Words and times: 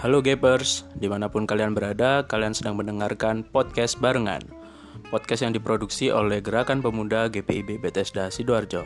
Halo 0.00 0.24
Gapers, 0.24 0.88
di 0.96 1.12
mana 1.12 1.28
pun 1.28 1.44
kalian 1.44 1.76
berada, 1.76 2.24
kalian 2.24 2.56
sedang 2.56 2.72
mendengarkan 2.72 3.44
podcast 3.44 4.00
barengan. 4.00 4.40
Podcast 5.12 5.44
yang 5.44 5.52
diproduksi 5.52 6.08
oleh 6.08 6.40
Gerakan 6.40 6.80
Pemuda 6.80 7.28
GPIB 7.28 7.76
Bethesda 7.76 8.32
Sidoarjo. 8.32 8.80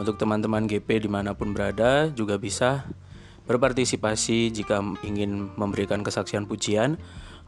Untuk 0.00 0.16
teman-teman 0.16 0.64
GP 0.64 1.04
di 1.04 1.10
mana 1.12 1.36
pun 1.36 1.52
berada, 1.52 2.08
juga 2.16 2.40
bisa 2.40 2.88
berpartisipasi 3.44 4.48
jika 4.48 4.80
ingin 5.04 5.52
memberikan 5.52 6.00
kesaksian 6.00 6.48
pujian 6.48 6.96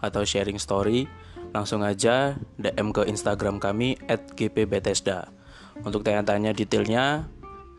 atau 0.05 0.21
sharing 0.21 0.61
story, 0.61 1.09
langsung 1.57 1.81
aja 1.81 2.37
DM 2.61 2.93
ke 2.93 3.09
Instagram 3.09 3.65
kami 3.65 3.97
at 4.13 4.37
gpbethesda. 4.37 5.33
Untuk 5.89 6.05
tanya-tanya 6.05 6.53
detailnya, 6.53 7.25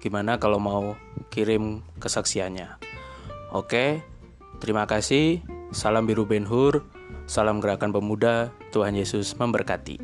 gimana 0.01 0.41
kalau 0.41 0.57
mau 0.57 0.97
kirim 1.29 1.85
kesaksiannya. 2.01 2.81
Oke, 3.53 4.01
Terima 4.61 4.85
kasih. 4.85 5.41
Salam 5.73 6.05
biru 6.05 6.29
Ben 6.29 6.45
Hur. 6.45 6.85
Salam 7.25 7.57
gerakan 7.57 7.89
pemuda. 7.89 8.53
Tuhan 8.69 8.93
Yesus 8.93 9.33
memberkati. 9.33 9.97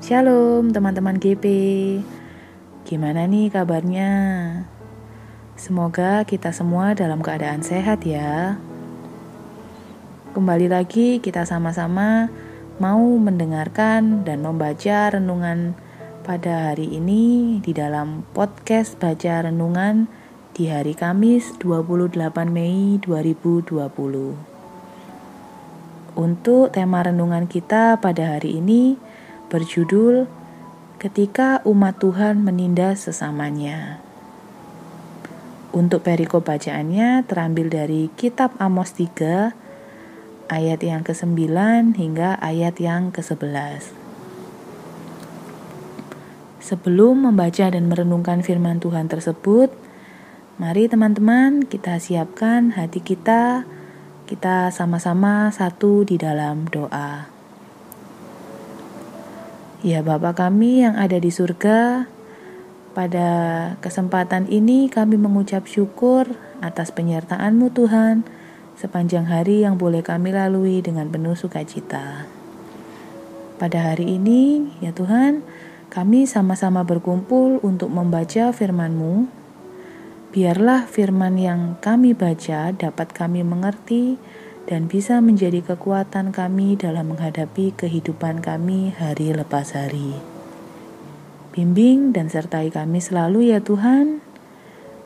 Shalom 0.00 0.74
teman-teman 0.74 1.22
GP 1.22 1.44
Gimana 2.82 3.30
nih 3.30 3.46
kabarnya? 3.46 4.10
Semoga 5.54 6.26
kita 6.26 6.50
semua 6.50 6.98
dalam 6.98 7.22
keadaan 7.22 7.62
sehat 7.62 8.02
ya 8.02 8.58
Kembali 10.34 10.66
lagi 10.66 11.22
kita 11.22 11.46
sama-sama 11.46 12.26
mau 12.80 13.20
mendengarkan 13.20 14.24
dan 14.24 14.40
membaca 14.40 15.12
renungan 15.12 15.76
pada 16.24 16.72
hari 16.72 16.96
ini 16.96 17.60
di 17.60 17.76
dalam 17.76 18.24
podcast 18.32 18.96
Baca 18.96 19.44
Renungan 19.44 20.08
di 20.56 20.72
hari 20.72 20.96
Kamis 20.96 21.60
28 21.60 22.16
Mei 22.48 22.96
2020. 23.04 23.76
Untuk 26.16 26.72
tema 26.72 27.04
renungan 27.04 27.44
kita 27.44 28.00
pada 28.00 28.40
hari 28.40 28.56
ini 28.64 28.96
berjudul 29.52 30.24
Ketika 30.96 31.60
umat 31.68 32.00
Tuhan 32.00 32.40
menindas 32.40 33.04
sesamanya. 33.04 34.00
Untuk 35.72 36.04
perikop 36.04 36.48
bacaannya 36.48 37.28
terambil 37.28 37.68
dari 37.68 38.08
kitab 38.16 38.56
Amos 38.56 38.96
3 38.96 39.69
ayat 40.50 40.82
yang 40.82 41.06
ke-9 41.06 41.46
hingga 41.94 42.34
ayat 42.42 42.82
yang 42.82 43.14
ke-11. 43.14 43.94
Sebelum 46.58 47.30
membaca 47.30 47.70
dan 47.70 47.86
merenungkan 47.86 48.42
firman 48.42 48.82
Tuhan 48.82 49.06
tersebut, 49.06 49.70
mari 50.58 50.90
teman-teman 50.90 51.64
kita 51.64 51.96
siapkan 52.02 52.74
hati 52.74 53.00
kita, 53.00 53.64
kita 54.26 54.74
sama-sama 54.74 55.48
satu 55.54 56.02
di 56.02 56.18
dalam 56.18 56.66
doa. 56.68 57.30
Ya 59.80 60.04
Bapa 60.04 60.36
kami 60.36 60.84
yang 60.84 60.98
ada 61.00 61.16
di 61.16 61.32
surga, 61.32 62.04
pada 62.92 63.30
kesempatan 63.80 64.50
ini 64.50 64.92
kami 64.92 65.16
mengucap 65.16 65.64
syukur 65.64 66.36
atas 66.60 66.92
penyertaan-Mu 66.92 67.72
Tuhan, 67.72 68.39
sepanjang 68.78 69.26
hari 69.26 69.66
yang 69.66 69.78
boleh 69.80 70.04
kami 70.04 70.30
lalui 70.34 70.84
dengan 70.84 71.08
penuh 71.08 71.34
sukacita. 71.38 72.28
Pada 73.60 73.92
hari 73.92 74.16
ini, 74.16 74.72
ya 74.80 74.94
Tuhan, 74.94 75.42
kami 75.90 76.24
sama-sama 76.24 76.86
berkumpul 76.86 77.58
untuk 77.66 77.90
membaca 77.90 78.54
firman-Mu. 78.54 79.26
Biarlah 80.30 80.86
firman 80.86 81.34
yang 81.34 81.60
kami 81.82 82.14
baca 82.14 82.70
dapat 82.70 83.10
kami 83.10 83.42
mengerti 83.42 84.14
dan 84.70 84.86
bisa 84.86 85.18
menjadi 85.18 85.66
kekuatan 85.66 86.30
kami 86.30 86.78
dalam 86.78 87.10
menghadapi 87.10 87.74
kehidupan 87.74 88.38
kami 88.38 88.94
hari 88.94 89.34
lepas 89.34 89.74
hari. 89.74 90.14
Bimbing 91.50 92.14
dan 92.14 92.30
sertai 92.30 92.70
kami 92.70 93.02
selalu 93.02 93.50
ya 93.50 93.58
Tuhan. 93.58 94.22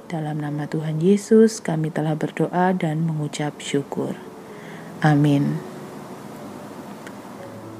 Dalam 0.04 0.36
nama 0.36 0.68
Tuhan 0.68 1.00
Yesus, 1.00 1.64
kami 1.64 1.88
telah 1.88 2.12
berdoa 2.12 2.76
dan 2.76 3.08
mengucap 3.08 3.56
syukur. 3.56 4.12
Amin. 5.00 5.56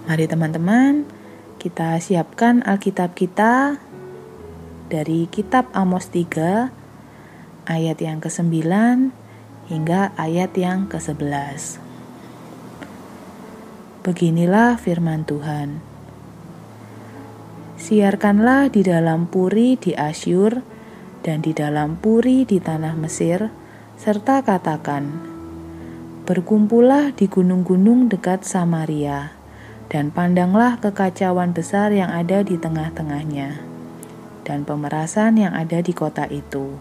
Mari, 0.09 0.25
teman-teman, 0.25 1.05
kita 1.61 2.01
siapkan 2.01 2.65
Alkitab 2.65 3.13
kita 3.13 3.77
dari 4.89 5.29
Kitab 5.29 5.69
Amos 5.77 6.09
3, 6.09 6.73
ayat 7.69 7.99
yang 8.01 8.25
ke-9 8.25 8.53
hingga 9.69 10.17
ayat 10.17 10.57
yang 10.57 10.89
ke-11. 10.89 11.77
Beginilah 14.01 14.81
firman 14.81 15.29
Tuhan. 15.29 15.81
Siarkanlah 17.77 18.73
di 18.73 18.81
dalam 18.81 19.29
puri 19.29 19.77
di 19.77 19.93
Asyur 19.93 20.74
dan 21.25 21.41
di 21.41 21.57
dalam 21.57 21.97
puri 21.97 22.45
di 22.45 22.61
tanah 22.61 22.93
Mesir, 23.01 23.49
serta 23.97 24.45
katakan, 24.45 25.33
Berkumpullah 26.29 27.17
di 27.17 27.29
gunung-gunung 27.29 28.13
dekat 28.13 28.45
Samaria, 28.45 29.33
dan 29.89 30.13
pandanglah 30.13 30.77
kekacauan 30.85 31.57
besar 31.57 31.97
yang 31.97 32.13
ada 32.13 32.45
di 32.45 32.61
tengah-tengahnya, 32.61 33.57
dan 34.45 34.69
pemerasan 34.69 35.41
yang 35.41 35.57
ada 35.57 35.81
di 35.81 35.97
kota 35.97 36.29
itu. 36.29 36.77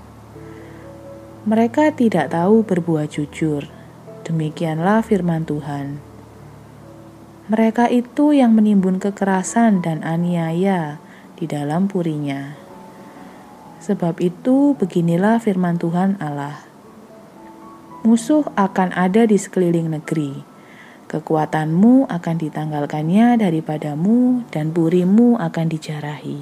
Mereka 1.47 1.95
tidak 1.95 2.35
tahu 2.35 2.67
berbuat 2.67 3.15
jujur, 3.15 3.67
demikianlah 4.27 5.03
firman 5.03 5.47
Tuhan. 5.47 5.99
Mereka 7.51 7.91
itu 7.91 8.31
yang 8.31 8.55
menimbun 8.55 8.99
kekerasan 8.99 9.83
dan 9.83 9.99
aniaya 10.07 11.03
di 11.35 11.43
dalam 11.43 11.91
purinya 11.91 12.62
Sebab 13.83 14.23
itu, 14.23 14.79
beginilah 14.79 15.43
firman 15.43 15.75
Tuhan 15.75 16.15
Allah: 16.23 16.63
Musuh 18.07 18.47
akan 18.55 18.95
ada 18.95 19.27
di 19.27 19.35
sekeliling 19.35 19.91
negeri, 19.91 20.39
kekuatanmu 21.11 22.07
akan 22.07 22.35
ditanggalkannya 22.39 23.43
daripadamu, 23.43 24.47
dan 24.55 24.71
burimu 24.71 25.35
akan 25.35 25.65
dijarahi. 25.67 26.39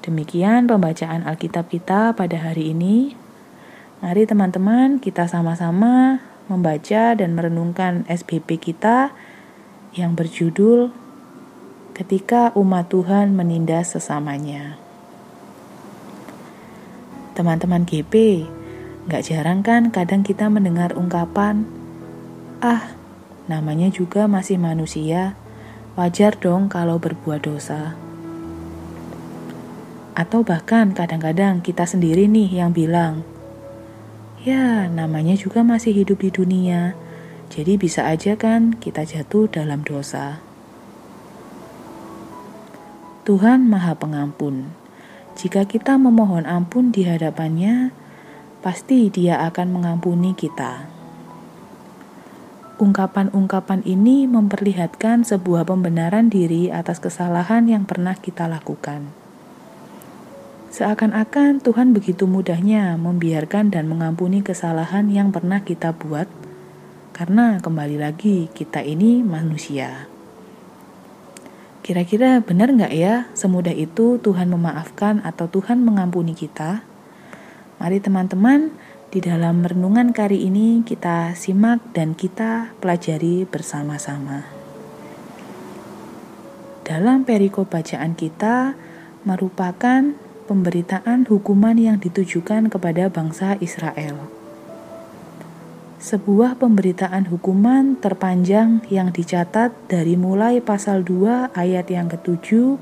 Demikian 0.00 0.64
pembacaan 0.64 1.24
Alkitab 1.28 1.68
kita 1.68 2.16
pada 2.16 2.36
hari 2.40 2.72
ini. 2.72 3.12
Mari, 4.00 4.24
teman-teman, 4.24 5.00
kita 5.00 5.28
sama-sama 5.28 6.24
membaca 6.48 7.12
dan 7.12 7.36
merenungkan 7.36 8.08
SBP 8.08 8.56
kita 8.56 9.12
yang 9.92 10.16
berjudul 10.16 10.92
"Ketika 11.92 12.56
Umat 12.56 12.88
Tuhan 12.88 13.36
Menindas 13.36 13.92
Sesamanya". 13.92 14.83
Teman-teman 17.34 17.82
GP, 17.82 18.46
gak 19.10 19.26
jarang 19.26 19.66
kan 19.66 19.90
kadang 19.90 20.22
kita 20.22 20.46
mendengar 20.46 20.94
ungkapan, 20.94 21.66
ah, 22.62 22.94
namanya 23.50 23.90
juga 23.90 24.30
masih 24.30 24.54
manusia, 24.54 25.34
wajar 25.98 26.38
dong 26.38 26.70
kalau 26.70 27.02
berbuat 27.02 27.42
dosa. 27.42 27.98
Atau 30.14 30.46
bahkan 30.46 30.94
kadang-kadang 30.94 31.58
kita 31.58 31.90
sendiri 31.90 32.30
nih 32.30 32.62
yang 32.62 32.70
bilang, 32.70 33.26
ya 34.46 34.86
namanya 34.86 35.34
juga 35.34 35.66
masih 35.66 35.90
hidup 35.90 36.22
di 36.22 36.30
dunia, 36.30 36.94
jadi 37.50 37.74
bisa 37.74 38.06
aja 38.06 38.38
kan 38.38 38.78
kita 38.78 39.02
jatuh 39.02 39.50
dalam 39.50 39.82
dosa. 39.82 40.38
Tuhan 43.26 43.66
Maha 43.66 43.98
Pengampun. 43.98 44.83
Jika 45.34 45.66
kita 45.66 45.98
memohon 45.98 46.46
ampun 46.46 46.94
di 46.94 47.02
hadapannya, 47.02 47.90
pasti 48.62 49.10
Dia 49.10 49.42
akan 49.50 49.68
mengampuni 49.74 50.30
kita. 50.32 50.86
Ungkapan-ungkapan 52.74 53.86
ini 53.86 54.26
memperlihatkan 54.26 55.22
sebuah 55.22 55.62
pembenaran 55.66 56.26
diri 56.26 56.74
atas 56.74 56.98
kesalahan 56.98 57.70
yang 57.70 57.86
pernah 57.86 58.18
kita 58.18 58.50
lakukan. 58.50 59.10
Seakan-akan 60.74 61.62
Tuhan 61.62 61.94
begitu 61.94 62.26
mudahnya 62.26 62.98
membiarkan 62.98 63.70
dan 63.70 63.86
mengampuni 63.86 64.42
kesalahan 64.42 65.06
yang 65.06 65.30
pernah 65.30 65.62
kita 65.62 65.94
buat, 65.94 66.26
karena 67.14 67.62
kembali 67.62 68.02
lagi 68.02 68.50
kita 68.50 68.82
ini 68.82 69.22
manusia. 69.22 70.13
Kira-kira 71.84 72.40
benar 72.40 72.72
nggak 72.72 72.96
ya 72.96 73.28
semudah 73.36 73.76
itu 73.76 74.16
Tuhan 74.16 74.48
memaafkan 74.48 75.20
atau 75.20 75.52
Tuhan 75.52 75.84
mengampuni 75.84 76.32
kita? 76.32 76.80
Mari 77.76 78.00
teman-teman, 78.00 78.72
di 79.12 79.20
dalam 79.20 79.60
renungan 79.60 80.16
kali 80.16 80.48
ini 80.48 80.80
kita 80.80 81.36
simak 81.36 81.84
dan 81.92 82.16
kita 82.16 82.72
pelajari 82.80 83.44
bersama-sama. 83.44 84.64
dalam 86.84 87.24
perikop 87.24 87.72
bacaan 87.72 88.12
kita 88.12 88.76
merupakan 89.24 90.12
pemberitaan 90.44 91.24
hukuman 91.24 91.72
yang 91.80 91.96
ditujukan 91.96 92.68
kepada 92.68 93.08
bangsa 93.08 93.56
Israel. 93.64 94.43
Sebuah 96.04 96.60
pemberitaan 96.60 97.32
hukuman 97.32 97.96
terpanjang 97.96 98.84
yang 98.92 99.08
dicatat 99.08 99.72
dari 99.88 100.20
mulai 100.20 100.60
pasal 100.60 101.00
2 101.00 101.56
ayat 101.56 101.88
yang 101.88 102.12
ke-7 102.12 102.76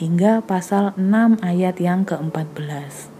hingga 0.00 0.40
pasal 0.48 0.96
6 0.96 1.36
ayat 1.44 1.76
yang 1.76 2.08
ke-14. 2.08 3.12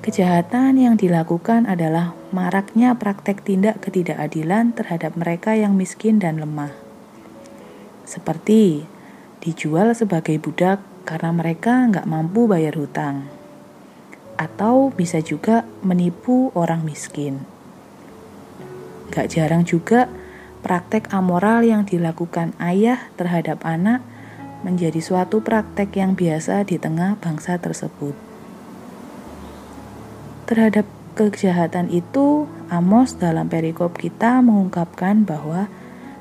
Kejahatan 0.00 0.80
yang 0.80 0.96
dilakukan 0.96 1.68
adalah 1.68 2.16
maraknya 2.32 2.96
praktek 2.96 3.44
tindak 3.44 3.84
ketidakadilan 3.84 4.72
terhadap 4.72 5.12
mereka 5.12 5.52
yang 5.52 5.76
miskin 5.76 6.16
dan 6.16 6.40
lemah. 6.40 6.72
Seperti 8.08 8.88
dijual 9.44 9.92
sebagai 9.92 10.40
budak 10.40 10.80
karena 11.04 11.36
mereka 11.36 11.84
nggak 11.84 12.08
mampu 12.08 12.48
bayar 12.48 12.80
hutang 12.80 13.39
atau 14.40 14.88
bisa 14.88 15.20
juga 15.20 15.68
menipu 15.84 16.48
orang 16.56 16.80
miskin. 16.80 17.44
Gak 19.12 19.36
jarang 19.36 19.68
juga 19.68 20.08
praktek 20.64 21.12
amoral 21.12 21.60
yang 21.60 21.84
dilakukan 21.84 22.56
ayah 22.56 23.12
terhadap 23.20 23.60
anak 23.68 24.00
menjadi 24.64 25.00
suatu 25.04 25.44
praktek 25.44 25.92
yang 26.00 26.16
biasa 26.16 26.64
di 26.64 26.80
tengah 26.80 27.20
bangsa 27.20 27.60
tersebut. 27.60 28.16
Terhadap 30.48 30.88
kejahatan 31.20 31.92
itu, 31.92 32.48
Amos 32.72 33.20
dalam 33.20 33.50
perikop 33.50 33.98
kita 33.98 34.40
mengungkapkan 34.40 35.26
bahwa 35.26 35.68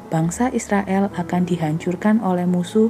bangsa 0.10 0.50
Israel 0.50 1.14
akan 1.14 1.46
dihancurkan 1.46 2.20
oleh 2.26 2.50
musuh 2.50 2.90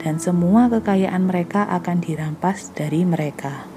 dan 0.00 0.22
semua 0.22 0.70
kekayaan 0.70 1.26
mereka 1.26 1.66
akan 1.66 1.98
dirampas 1.98 2.70
dari 2.74 3.02
mereka. 3.02 3.71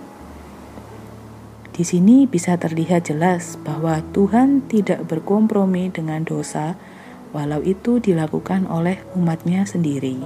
Di 1.75 1.83
sini 1.83 2.24
bisa 2.24 2.56
terlihat 2.56 3.12
jelas 3.12 3.60
bahwa 3.60 4.00
Tuhan 4.16 4.63
tidak 4.72 5.12
berkompromi 5.12 5.92
dengan 5.92 6.24
dosa, 6.24 6.80
walau 7.36 7.60
itu 7.60 8.00
dilakukan 8.00 8.63
oleh 8.72 9.04
umatnya 9.12 9.68
sendiri. 9.68 10.24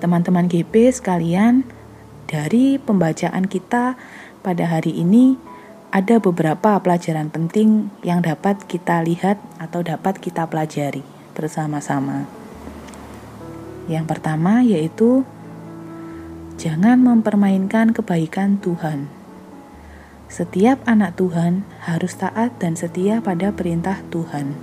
Teman-teman 0.00 0.48
GP 0.48 0.88
sekalian, 0.96 1.60
dari 2.24 2.80
pembacaan 2.80 3.44
kita 3.44 4.00
pada 4.40 4.64
hari 4.64 4.96
ini, 4.96 5.36
ada 5.92 6.16
beberapa 6.24 6.80
pelajaran 6.80 7.28
penting 7.28 7.92
yang 8.00 8.24
dapat 8.24 8.64
kita 8.64 9.04
lihat 9.04 9.36
atau 9.60 9.84
dapat 9.84 10.24
kita 10.24 10.48
pelajari 10.48 11.04
bersama-sama. 11.36 12.24
Yang 13.92 14.08
pertama 14.08 14.64
yaitu 14.64 15.28
jangan 16.56 17.04
mempermainkan 17.04 17.92
kebaikan 17.92 18.56
Tuhan. 18.64 19.23
Setiap 20.34 20.82
anak 20.90 21.14
Tuhan 21.14 21.62
harus 21.86 22.18
taat 22.18 22.58
dan 22.58 22.74
setia 22.74 23.22
pada 23.22 23.54
perintah 23.54 24.02
Tuhan. 24.10 24.58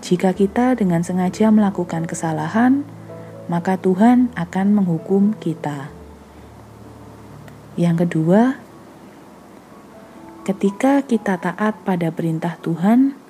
Jika 0.00 0.32
kita 0.32 0.72
dengan 0.72 1.04
sengaja 1.04 1.52
melakukan 1.52 2.08
kesalahan, 2.08 2.88
maka 3.44 3.76
Tuhan 3.76 4.32
akan 4.32 4.66
menghukum 4.72 5.36
kita. 5.36 5.92
Yang 7.76 8.08
kedua, 8.08 8.56
ketika 10.48 11.04
kita 11.04 11.36
taat 11.36 11.84
pada 11.84 12.08
perintah 12.08 12.56
Tuhan, 12.64 13.20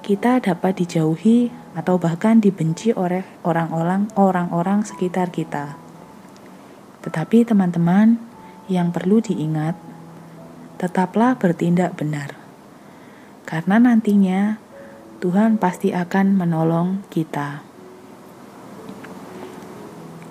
kita 0.00 0.40
dapat 0.40 0.72
dijauhi 0.80 1.52
atau 1.76 2.00
bahkan 2.00 2.40
dibenci 2.40 2.96
oleh 2.96 3.28
orang-orang 3.44 4.08
orang-orang 4.16 4.88
sekitar 4.88 5.28
kita. 5.28 5.76
Tetapi 7.04 7.44
teman-teman, 7.44 8.35
yang 8.66 8.90
perlu 8.90 9.22
diingat, 9.22 9.78
tetaplah 10.76 11.38
bertindak 11.38 11.94
benar. 11.94 12.34
Karena 13.46 13.78
nantinya 13.78 14.58
Tuhan 15.22 15.56
pasti 15.56 15.94
akan 15.94 16.34
menolong 16.34 17.06
kita. 17.08 17.62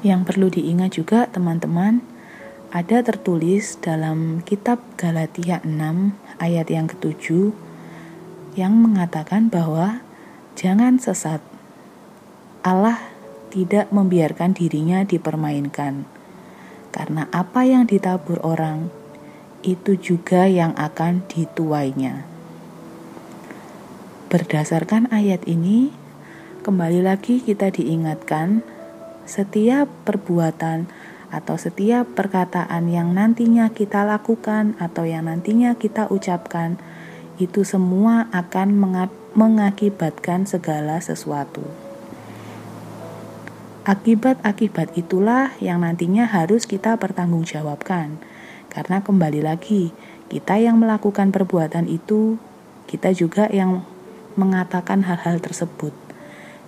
Yang 0.05 0.21
perlu 0.27 0.47
diingat 0.51 0.91
juga 0.99 1.25
teman-teman, 1.31 2.03
ada 2.75 3.01
tertulis 3.01 3.79
dalam 3.79 4.43
kitab 4.43 4.83
Galatia 4.99 5.63
6 5.63 5.71
ayat 6.43 6.67
yang 6.67 6.91
ketujuh 6.91 7.55
yang 8.59 8.75
mengatakan 8.75 9.47
bahwa 9.47 10.03
jangan 10.59 10.99
sesat. 10.99 11.39
Allah 12.61 12.99
tidak 13.49 13.87
membiarkan 13.95 14.51
dirinya 14.51 15.07
dipermainkan 15.07 16.14
karena 16.95 17.27
apa 17.35 17.67
yang 17.67 17.83
ditabur 17.83 18.39
orang 18.39 18.87
itu 19.67 19.99
juga 19.99 20.47
yang 20.47 20.71
akan 20.79 21.27
dituainya. 21.27 22.23
Berdasarkan 24.31 25.11
ayat 25.11 25.43
ini, 25.43 25.91
kembali 26.63 27.03
lagi 27.03 27.43
kita 27.43 27.75
diingatkan 27.75 28.63
setiap 29.27 29.91
perbuatan 30.07 30.87
atau 31.35 31.59
setiap 31.59 32.07
perkataan 32.15 32.87
yang 32.87 33.11
nantinya 33.11 33.75
kita 33.75 34.07
lakukan 34.07 34.79
atau 34.79 35.03
yang 35.03 35.27
nantinya 35.27 35.75
kita 35.75 36.07
ucapkan 36.07 36.79
itu 37.35 37.67
semua 37.67 38.31
akan 38.31 38.71
mengakibatkan 39.35 40.47
segala 40.47 41.03
sesuatu. 41.03 41.84
Akibat-akibat 43.85 44.97
itulah 44.97 45.53
yang 45.61 45.85
nantinya 45.85 46.25
harus 46.25 46.65
kita 46.65 46.97
pertanggungjawabkan. 46.97 48.17
Karena 48.65 49.05
kembali 49.05 49.45
lagi, 49.45 49.93
kita 50.25 50.57
yang 50.57 50.81
melakukan 50.81 51.29
perbuatan 51.29 51.85
itu, 51.85 52.41
kita 52.89 53.13
juga 53.13 53.45
yang 53.53 53.85
mengatakan 54.33 55.05
hal-hal 55.05 55.37
tersebut. 55.37 55.93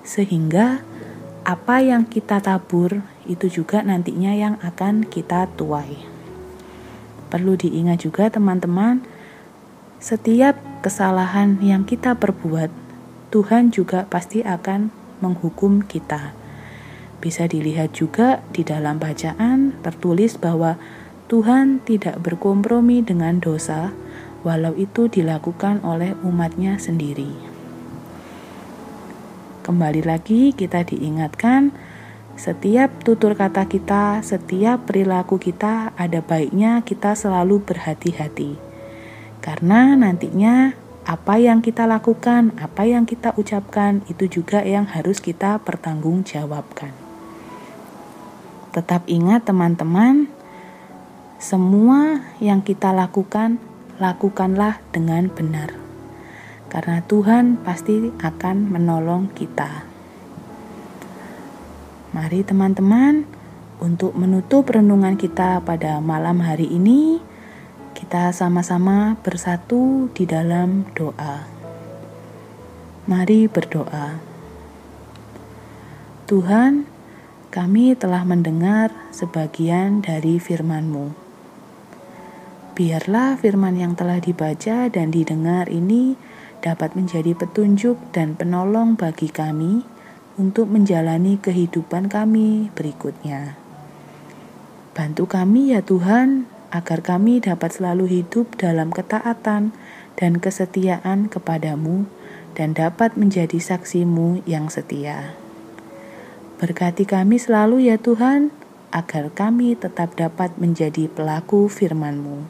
Sehingga 0.05 0.85
apa 1.41 1.81
yang 1.81 2.05
kita 2.05 2.37
tabur 2.37 3.01
itu 3.25 3.49
juga 3.49 3.81
nantinya 3.81 4.37
yang 4.37 4.61
akan 4.61 5.01
kita 5.01 5.49
tuai. 5.57 5.97
Perlu 7.33 7.57
diingat 7.57 8.05
juga 8.05 8.29
teman-teman, 8.29 9.01
setiap 9.97 10.53
kesalahan 10.85 11.57
yang 11.65 11.81
kita 11.81 12.13
perbuat, 12.13 12.69
Tuhan 13.33 13.73
juga 13.73 14.05
pasti 14.05 14.45
akan 14.45 14.93
menghukum 15.17 15.81
kita. 15.81 16.36
Bisa 17.17 17.49
dilihat 17.49 17.97
juga 17.97 18.45
di 18.53 18.61
dalam 18.61 19.01
bacaan 19.01 19.73
tertulis 19.81 20.37
bahwa 20.37 20.77
Tuhan 21.27 21.83
tidak 21.83 22.21
berkompromi 22.23 23.03
dengan 23.03 23.41
dosa, 23.41 23.91
walau 24.45 24.71
itu 24.77 25.09
dilakukan 25.11 25.83
oleh 25.83 26.15
umatnya 26.23 26.79
sendiri. 26.79 27.33
Kembali 29.67 30.05
lagi 30.07 30.55
kita 30.55 30.87
diingatkan, 30.87 31.75
setiap 32.39 33.03
tutur 33.03 33.35
kata 33.35 33.67
kita, 33.67 34.23
setiap 34.23 34.87
perilaku 34.87 35.41
kita 35.41 35.91
ada 35.99 36.23
baiknya 36.23 36.85
kita 36.85 37.17
selalu 37.17 37.59
berhati-hati. 37.65 38.55
Karena 39.43 39.97
nantinya 39.97 40.71
apa 41.03 41.39
yang 41.41 41.59
kita 41.59 41.83
lakukan, 41.83 42.55
apa 42.61 42.87
yang 42.87 43.03
kita 43.03 43.35
ucapkan 43.35 44.05
itu 44.07 44.27
juga 44.27 44.63
yang 44.63 44.87
harus 44.87 45.19
kita 45.19 45.59
pertanggungjawabkan. 45.65 47.06
Tetap 48.77 49.09
ingat 49.09 49.41
teman-teman, 49.41 50.29
semua 51.41 52.21
yang 52.37 52.61
kita 52.61 52.93
lakukan, 52.93 53.57
lakukanlah 53.97 54.77
dengan 54.93 55.33
benar. 55.33 55.73
Karena 56.69 57.01
Tuhan 57.01 57.57
pasti 57.65 58.13
akan 58.21 58.69
menolong 58.69 59.33
kita. 59.33 59.81
Mari 62.13 62.45
teman-teman, 62.45 63.25
untuk 63.81 64.13
menutup 64.13 64.69
renungan 64.69 65.17
kita 65.17 65.57
pada 65.65 65.97
malam 65.97 66.37
hari 66.45 66.69
ini, 66.69 67.17
kita 67.97 68.29
sama-sama 68.29 69.17
bersatu 69.25 70.13
di 70.13 70.29
dalam 70.29 70.85
doa. 70.93 71.49
Mari 73.09 73.49
berdoa. 73.49 74.21
Tuhan, 76.29 76.96
kami 77.57 77.97
telah 77.97 78.21
mendengar 78.21 78.93
sebagian 79.09 80.05
dari 80.05 80.37
firman-Mu. 80.37 81.09
Biarlah 82.77 83.33
firman 83.41 83.81
yang 83.81 83.97
telah 83.97 84.21
dibaca 84.21 84.85
dan 84.93 85.09
didengar 85.09 85.65
ini 85.65 86.13
dapat 86.61 86.93
menjadi 86.93 87.33
petunjuk 87.33 87.97
dan 88.13 88.37
penolong 88.37 88.93
bagi 88.93 89.33
kami 89.33 89.81
untuk 90.37 90.69
menjalani 90.69 91.41
kehidupan 91.41 92.13
kami 92.13 92.69
berikutnya. 92.77 93.57
Bantu 94.93 95.25
kami 95.25 95.73
ya 95.73 95.81
Tuhan, 95.81 96.45
agar 96.69 97.01
kami 97.01 97.41
dapat 97.41 97.73
selalu 97.73 98.21
hidup 98.21 98.53
dalam 98.61 98.93
ketaatan 98.93 99.73
dan 100.13 100.37
kesetiaan 100.37 101.25
kepadamu 101.25 102.05
dan 102.53 102.77
dapat 102.77 103.17
menjadi 103.17 103.57
saksimu 103.57 104.45
yang 104.45 104.69
setia. 104.69 105.46
Berkati 106.57 107.05
kami 107.05 107.37
selalu 107.37 107.85
ya 107.85 108.01
Tuhan, 108.01 108.49
agar 108.89 109.29
kami 109.29 109.77
tetap 109.77 110.17
dapat 110.17 110.57
menjadi 110.57 111.05
pelaku 111.05 111.69
firman-Mu. 111.69 112.49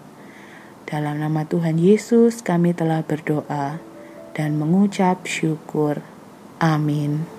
Dalam 0.88 1.20
nama 1.20 1.44
Tuhan 1.44 1.76
Yesus 1.76 2.40
kami 2.40 2.72
telah 2.72 3.04
berdoa 3.04 3.84
dan 4.32 4.56
mengucap 4.56 5.28
syukur. 5.28 6.00
Amin. 6.64 7.37